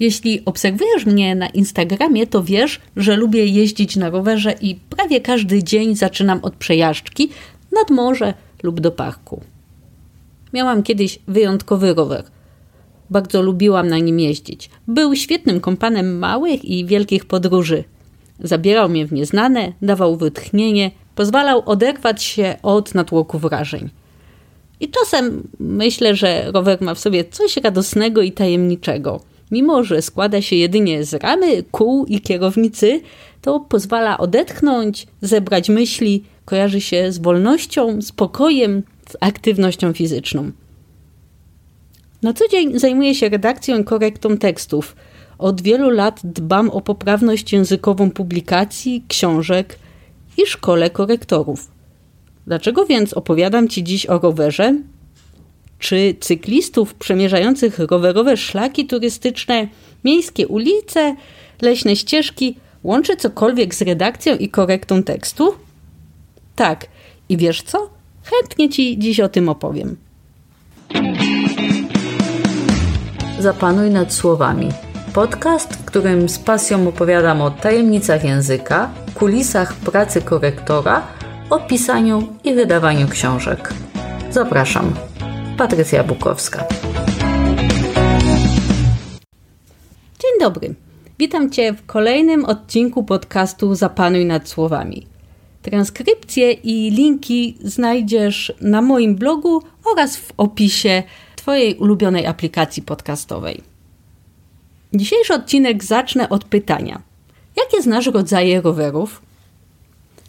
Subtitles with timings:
[0.00, 5.64] Jeśli obserwujesz mnie na Instagramie, to wiesz, że lubię jeździć na rowerze i prawie każdy
[5.64, 7.28] dzień zaczynam od przejażdżki
[7.72, 9.40] nad morze lub do parku.
[10.52, 12.24] Miałam kiedyś wyjątkowy rower.
[13.10, 14.70] Bardzo lubiłam na nim jeździć.
[14.88, 17.84] Był świetnym kompanem małych i wielkich podróży.
[18.40, 23.90] Zabierał mnie w nieznane, dawał wytchnienie, pozwalał oderwać się od natłoku wrażeń.
[24.80, 29.20] I czasem myślę, że rower ma w sobie coś radosnego i tajemniczego.
[29.50, 33.00] Mimo, że składa się jedynie z ramy, kół i kierownicy,
[33.42, 40.50] to pozwala odetchnąć, zebrać myśli, kojarzy się z wolnością, spokojem, z aktywnością fizyczną.
[42.22, 44.96] Na co dzień zajmuję się redakcją i korektą tekstów.
[45.38, 49.78] Od wielu lat dbam o poprawność językową publikacji, książek
[50.38, 51.70] i szkole korektorów.
[52.46, 54.74] Dlaczego więc opowiadam Ci dziś o rowerze?
[55.78, 59.68] Czy cyklistów przemierzających rowerowe szlaki turystyczne,
[60.04, 61.16] miejskie ulice,
[61.62, 65.54] leśne ścieżki łączy cokolwiek z redakcją i korektą tekstu?
[66.56, 66.86] Tak.
[67.28, 67.90] I wiesz co?
[68.24, 69.96] Chętnie Ci dziś o tym opowiem.
[73.40, 74.68] Zapanuj nad słowami.
[75.14, 81.06] Podcast, w którym z pasją opowiadam o tajemnicach języka, kulisach pracy korektora,
[81.50, 83.74] o pisaniu i wydawaniu książek.
[84.30, 85.07] Zapraszam.
[85.58, 86.64] Patrycja Bukowska.
[90.18, 90.74] Dzień dobry.
[91.18, 95.06] Witam Cię w kolejnym odcinku podcastu Zapanuj nad słowami.
[95.62, 101.02] Transkrypcje i linki znajdziesz na moim blogu oraz w opisie
[101.36, 103.62] Twojej ulubionej aplikacji podcastowej.
[104.94, 107.02] Dzisiejszy odcinek zacznę od pytania:
[107.56, 109.22] jakie znasz rodzaje rowerów?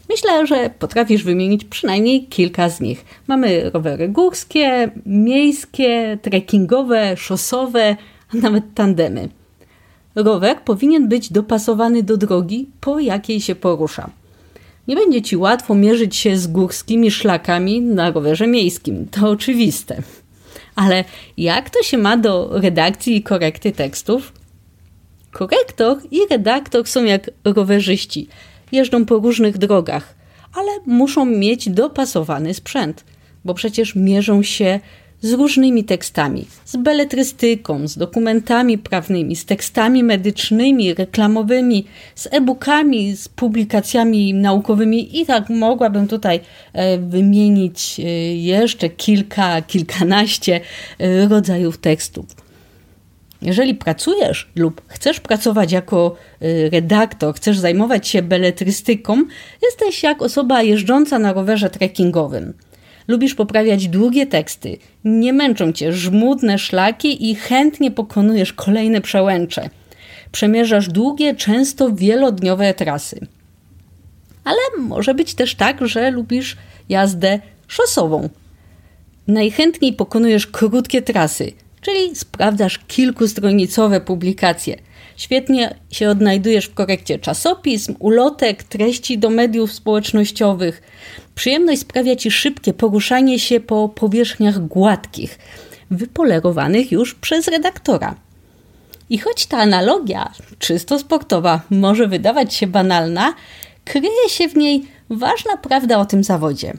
[0.10, 3.06] Myślę, że potrafisz wymienić przynajmniej kilka z nich.
[3.28, 7.96] Mamy rowery górskie, miejskie, trekkingowe, szosowe,
[8.34, 9.30] a nawet tandemy.
[10.16, 14.10] Rower powinien być dopasowany do drogi, po jakiej się porusza.
[14.88, 20.02] Nie będzie ci łatwo mierzyć się z górskimi szlakami na rowerze miejskim, to oczywiste.
[20.76, 21.04] Ale
[21.38, 24.34] jak to się ma do redakcji i korekty tekstów?
[25.32, 28.28] Korektor i redaktor są jak rowerzyści.
[28.72, 30.16] Jeżdżą po różnych drogach,
[30.54, 33.04] ale muszą mieć dopasowany sprzęt,
[33.46, 34.80] bo przecież mierzą się
[35.22, 41.86] z różnymi tekstami, z beletrystyką, z dokumentami prawnymi, z tekstami medycznymi, reklamowymi,
[42.16, 46.40] z e-bookami, z publikacjami naukowymi i tak mogłabym tutaj
[46.74, 48.04] e, wymienić e,
[48.36, 50.62] jeszcze kilka, kilkanaście
[51.00, 52.49] e, rodzajów tekstów.
[53.42, 56.16] Jeżeli pracujesz lub chcesz pracować jako
[56.72, 59.24] redaktor, chcesz zajmować się beletrystyką,
[59.64, 62.54] jesteś jak osoba jeżdżąca na rowerze trekkingowym.
[63.08, 69.70] Lubisz poprawiać długie teksty, nie męczą cię żmudne szlaki i chętnie pokonujesz kolejne przełęcze.
[70.32, 73.28] Przemierzasz długie, często wielodniowe trasy.
[74.44, 76.58] Ale może być też tak, że lubisz
[76.90, 78.30] jazdę szosową.
[79.28, 81.52] Najchętniej pokonujesz krótkie trasy,
[81.82, 84.78] czyli sprawdzasz kilkustronicowe publikacje.
[85.18, 90.82] Świetnie się odnajdujesz w korekcie czasopism, ulotek, treści do mediów społecznościowych.
[91.36, 95.40] Przyjemność sprawia ci szybkie poruszanie się po powierzchniach gładkich,
[95.92, 98.16] wypolerowanych już przez redaktora.
[99.10, 103.34] I choć ta analogia, czysto sportowa, może wydawać się banalna,
[103.86, 106.74] kryje się w niej ważna prawda o tym zawodzie.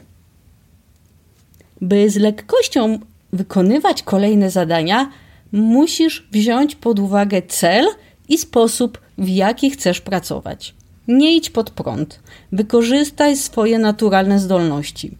[1.81, 2.99] By z lekkością
[3.33, 5.09] wykonywać kolejne zadania,
[5.51, 7.85] musisz wziąć pod uwagę cel
[8.29, 10.73] i sposób, w jaki chcesz pracować.
[11.07, 12.19] Nie idź pod prąd.
[12.51, 15.17] Wykorzystaj swoje naturalne zdolności.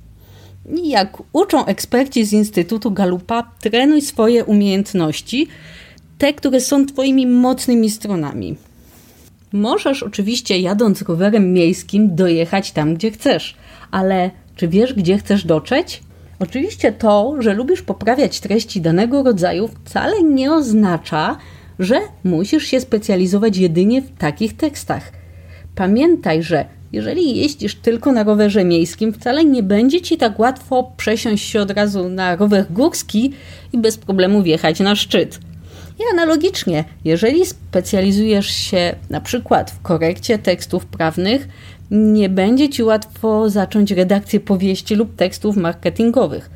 [0.83, 5.47] Jak uczą eksperci z Instytutu Galupa, trenuj swoje umiejętności,
[6.17, 8.55] te, które są Twoimi mocnymi stronami.
[9.53, 13.55] Możesz oczywiście jadąc rowerem miejskim dojechać tam, gdzie chcesz,
[13.91, 16.01] ale czy wiesz, gdzie chcesz dotrzeć?
[16.41, 21.37] Oczywiście to, że lubisz poprawiać treści danego rodzaju, wcale nie oznacza,
[21.79, 25.11] że musisz się specjalizować jedynie w takich tekstach.
[25.75, 31.49] Pamiętaj, że jeżeli jeździsz tylko na rowerze miejskim, wcale nie będzie ci tak łatwo przesiąść
[31.49, 33.33] się od razu na rower górski
[33.73, 35.39] i bez problemu wjechać na szczyt.
[35.99, 41.47] I analogicznie, jeżeli specjalizujesz się na przykład w korekcie tekstów prawnych,
[41.91, 46.49] nie będzie ci łatwo zacząć redakcję powieści lub tekstów marketingowych.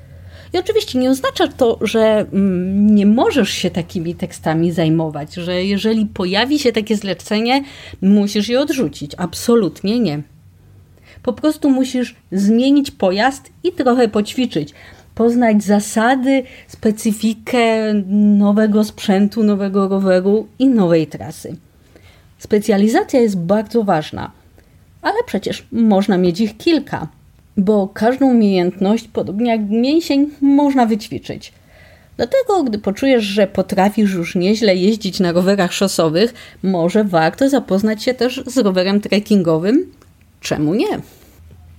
[0.53, 6.05] I oczywiście nie oznacza to, że mm, nie możesz się takimi tekstami zajmować, że jeżeli
[6.05, 7.63] pojawi się takie zlecenie,
[8.01, 9.11] musisz je odrzucić.
[9.17, 10.21] Absolutnie nie.
[11.23, 14.73] Po prostu musisz zmienić pojazd i trochę poćwiczyć.
[15.15, 17.93] Poznać zasady, specyfikę
[18.37, 21.55] nowego sprzętu, nowego roweru i nowej trasy.
[22.37, 24.31] Specjalizacja jest bardzo ważna,
[25.01, 27.07] ale przecież można mieć ich kilka,
[27.57, 31.53] bo każdą umiejętność, podobnie jak mięsień, można wyćwiczyć.
[32.17, 36.33] Dlatego, gdy poczujesz, że potrafisz już nieźle jeździć na rowerach szosowych,
[36.63, 39.91] może warto zapoznać się też z rowerem trekkingowym.
[40.39, 40.99] Czemu nie?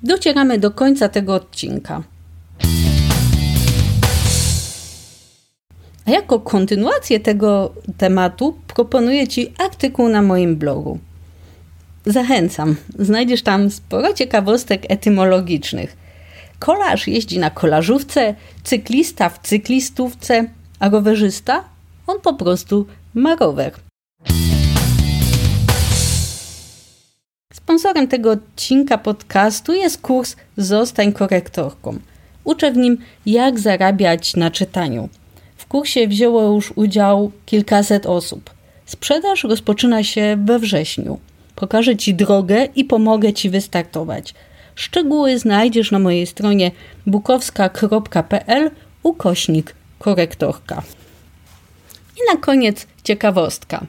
[0.02, 2.02] Docieramy do końca tego odcinka.
[6.06, 10.98] A jako kontynuację tego tematu proponuję Ci artykuł na moim blogu.
[12.06, 15.96] Zachęcam, znajdziesz tam sporo ciekawostek etymologicznych.
[16.58, 20.44] Kolarz jeździ na kolarzówce, cyklista w cyklistówce,
[20.80, 21.64] a rowerzysta?
[22.06, 23.72] On po prostu ma rower.
[27.52, 31.98] Sponsorem tego odcinka podcastu jest kurs Zostań korektorką.
[32.44, 35.08] Uczę w nim, jak zarabiać na czytaniu.
[35.66, 38.50] W kursie wzięło już udział kilkaset osób.
[38.86, 41.18] Sprzedaż rozpoczyna się we wrześniu.
[41.56, 44.34] Pokażę Ci drogę i pomogę Ci wystartować.
[44.74, 46.70] Szczegóły znajdziesz na mojej stronie
[47.06, 48.70] bukowska.pl
[49.02, 50.82] ukośnik korektorka.
[52.16, 53.86] I na koniec ciekawostka.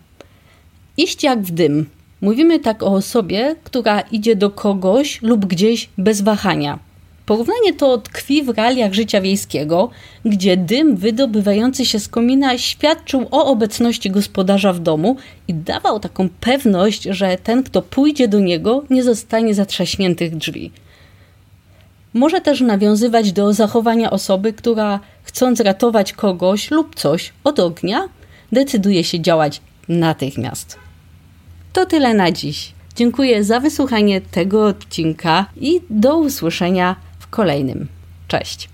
[0.98, 1.90] Iść jak w dym.
[2.22, 6.80] Mówimy tak o osobie, która idzie do kogoś lub gdzieś bez wahania.
[7.28, 9.90] Porównanie to tkwi w realiach życia wiejskiego,
[10.26, 15.16] gdzie dym wydobywający się z komina świadczył o obecności gospodarza w domu
[15.48, 20.72] i dawał taką pewność, że ten, kto pójdzie do niego, nie zostanie zatrzaśniętych drzwi.
[22.14, 28.10] Może też nawiązywać do zachowania osoby, która chcąc ratować kogoś lub coś od ognia,
[28.52, 30.78] decyduje się działać natychmiast.
[31.74, 32.72] To tyle na dziś.
[32.96, 37.88] Dziękuję za wysłuchanie tego odcinka i do usłyszenia kolejnym.
[38.28, 38.70] Cześć.